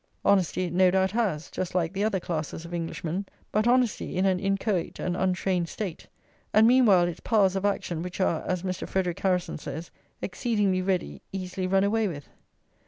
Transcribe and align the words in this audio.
Honesty 0.25 0.63
it 0.63 0.73
no 0.73 0.89
doubt 0.89 1.11
has, 1.11 1.51
just 1.51 1.75
like 1.75 1.93
the 1.93 2.03
other 2.03 2.19
classes 2.19 2.65
of 2.65 2.73
Englishmen, 2.73 3.27
but 3.51 3.67
honesty 3.67 4.17
in 4.17 4.25
an 4.25 4.39
inchoate 4.39 4.97
and 4.99 5.15
untrained 5.15 5.69
state; 5.69 6.07
and 6.53 6.65
meanwhile 6.67 7.07
its 7.07 7.19
powers 7.19 7.55
of 7.55 7.65
action, 7.65 8.01
which 8.01 8.19
are, 8.19 8.41
as 8.47 8.63
Mr. 8.63 8.89
Frederic 8.89 9.19
Harrison 9.19 9.59
says, 9.59 9.91
exceedingly 10.19 10.81
ready, 10.81 11.21
easily 11.31 11.67
run 11.67 11.83
away 11.83 12.07
with 12.07 12.25
it. 12.25 12.29